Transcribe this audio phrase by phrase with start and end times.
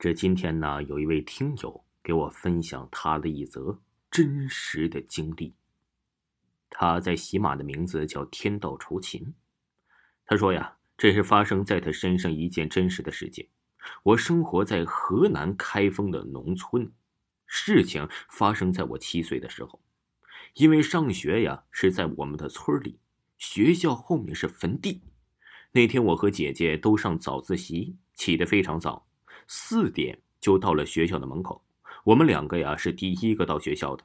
[0.00, 3.78] 这今天呢，有一位听友给我分享他的一则
[4.10, 5.54] 真实的经历。
[6.70, 9.34] 他在喜马的名字叫天道酬勤。
[10.24, 13.46] 他说呀，这是发生在他身上一件真实的事情。
[14.02, 16.90] 我生活在河南开封的农村，
[17.46, 19.82] 事情发生在我七岁的时候。
[20.54, 22.98] 因为上学呀是在我们的村里，
[23.36, 25.02] 学校后面是坟地。
[25.72, 29.06] 那天我和姐姐都上早自习，起得非常早。
[29.52, 31.60] 四点就到了学校的门口，
[32.04, 34.04] 我们两个呀是第一个到学校的。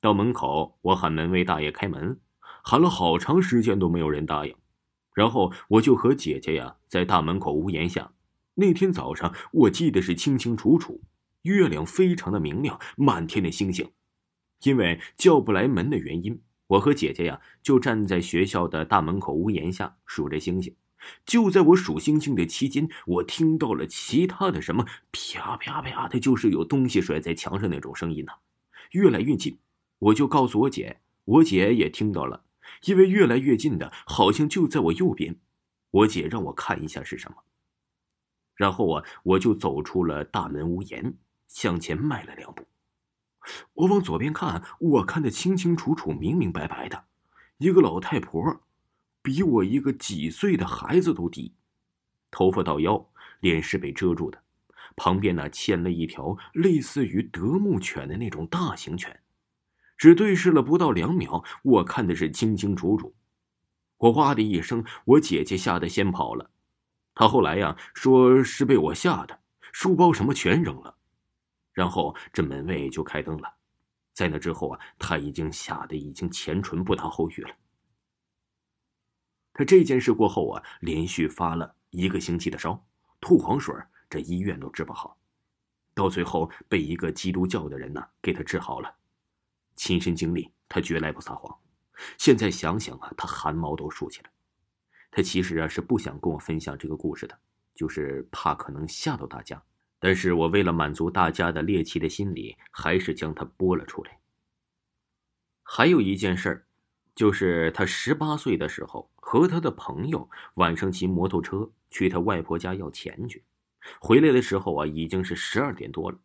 [0.00, 4.56] 到门口，我喊门卫大爷开门，喊了好长时间都没有人答应。
[5.14, 8.10] 然后我就和姐姐呀在大门口屋檐下。
[8.54, 11.00] 那天早上我记得是清清楚楚，
[11.42, 13.88] 月亮非常的明亮，满天的星星。
[14.64, 20.74] 因为叫不来门的原因，我和姐姐呀就站在学校的大门口屋檐下数着星星。
[21.24, 28.32] 就在我数星星的期间，我听到了其他的什么啪啪啪的，就是有东西甩在墙上那种声音呢，
[28.90, 29.58] 越来越近。
[29.98, 32.44] 我就告诉我姐，我姐也听到了，
[32.84, 35.36] 因为越来越近的，好像就在我右边。
[35.90, 37.38] 我姐让我看一下是什么，
[38.56, 41.14] 然后啊，我就走出了大门屋檐，
[41.46, 42.64] 向前迈了两步。
[43.74, 47.04] 我往左边看，我看得清清楚楚、明明白白的，
[47.58, 48.60] 一个老太婆。
[49.24, 51.54] 比我一个几岁的孩子都低，
[52.30, 53.08] 头发到腰，
[53.40, 54.42] 脸是被遮住的。
[54.96, 59.18] 旁边呢牵了一条类似于德牧犬的那种大型犬，
[59.96, 63.14] 只对视了不到两秒，我看的是清清楚楚。
[63.96, 66.50] 我哇的一声，我姐姐吓得先跑了。
[67.14, 69.40] 她后来呀说是被我吓的，
[69.72, 70.94] 书包什么全扔了。
[71.72, 73.54] 然后这门卫就开灯了，
[74.12, 77.56] 在那之后啊，他已经吓得已经前唇不搭后语了。
[79.56, 82.84] 他这件事过后啊，连续发了一个星期的烧，
[83.20, 83.72] 吐黄水，
[84.10, 85.16] 这医院都治不好，
[85.94, 88.96] 到最后被一个基督教的人呢给他治好了。
[89.76, 91.56] 亲身经历，他绝来不撒谎。
[92.18, 94.30] 现在想想啊，他汗毛都竖起来。
[95.12, 97.38] 他其实啊是不想跟我分享这个故事的，
[97.76, 99.62] 就是怕可能吓到大家。
[100.00, 104.18] 但是我为了满足大家的猎奇的心理，还是将它播了出来。
[105.62, 106.66] 还有一件事儿。
[107.14, 113.44] 就是他十八岁的时候，和他的朋友晚上骑摩托车去他外婆家要钱去，
[114.00, 116.18] 回来的时候啊，已经是十二点多了。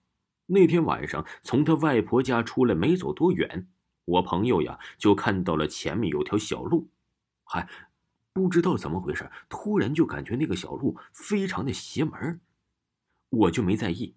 [0.48, 3.68] 那天晚上从他外婆家出来没走多远，
[4.06, 6.90] 我朋友呀就看到了前面有条小路，
[7.44, 7.70] 还
[8.34, 12.42] 不知道怎么回事，突然就感觉那个小路非常的邪门，
[13.30, 14.16] 我就没在意，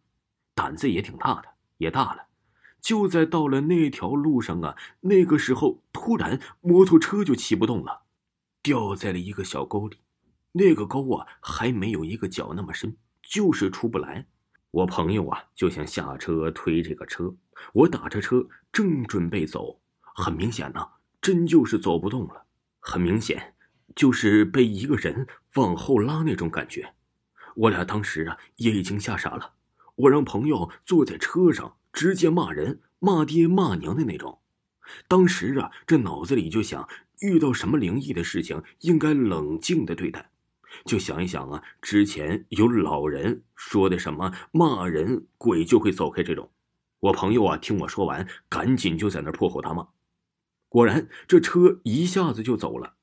[0.55, 2.32] 胆子也挺大的，也大了。
[2.83, 8.03] 就在到了那条路上啊，那个时候突然摩托车就骑不动了，
[8.61, 9.99] 掉在了一个小沟里。
[10.51, 14.27] 那个沟啊还没有一个脚那么深，就是出不来。
[14.73, 17.33] 我朋友啊就想下车推这个车，
[17.73, 20.85] 我打着车正准备走，很明显呢，
[21.21, 22.47] 真就是走不动了。
[22.81, 23.55] 很明显，
[23.95, 26.95] 就是被一个人往后拉那种感觉。
[27.55, 29.53] 我俩当时啊也已经吓傻了，
[29.95, 31.77] 我让朋友坐在车上。
[31.93, 34.41] 直接骂人、骂爹、骂娘的那种。
[35.09, 36.89] 当时啊，这脑子里就想，
[37.21, 40.31] 遇到什么灵异的事情，应该冷静的对待。
[40.85, 46.51] 就想一想啊，之前有老人说的什么骂人鬼就会走开这种。
[47.01, 49.87] 我朋友啊，听我说完，赶紧就在那破口大骂。
[50.69, 52.95] 果然，这车一下子就走了。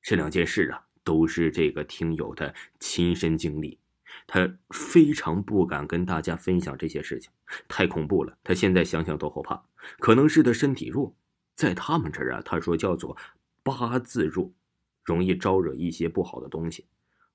[0.00, 3.78] 这两件事啊，都是这个听友的亲身经历。
[4.26, 7.30] 他非常不敢跟大家分享这些事情，
[7.68, 8.36] 太恐怖了。
[8.42, 9.62] 他现在想想都后怕。
[9.98, 11.14] 可能是他身体弱，
[11.54, 13.16] 在他们这儿啊，他说叫做
[13.62, 14.52] 八字弱，
[15.04, 16.86] 容易招惹一些不好的东西。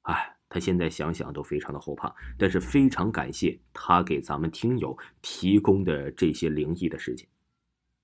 [0.04, 2.16] 哎，他现在想想都非常的后怕。
[2.38, 7.28] 但是非常感谢他给咱们听友提供的这些灵异的事情。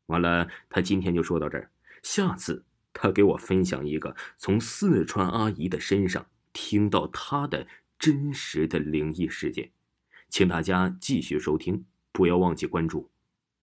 [0.08, 1.72] 完了，他今天就说到这儿，
[2.04, 7.66] 下次他给我分享一个从四川阿姨的身上听到他的。
[8.04, 9.72] 真实的灵异事件，
[10.28, 13.13] 请大家继续收听，不要忘记关注。